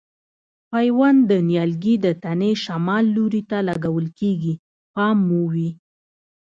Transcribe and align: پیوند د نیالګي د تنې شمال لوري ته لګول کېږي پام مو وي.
پیوند 0.71 1.19
د 1.31 1.31
نیالګي 1.47 1.95
د 2.05 2.07
تنې 2.23 2.51
شمال 2.63 3.05
لوري 3.15 3.41
ته 3.49 3.57
لګول 3.69 4.07
کېږي 4.19 4.53
پام 4.93 5.17
مو 5.27 5.41
وي. 5.53 5.69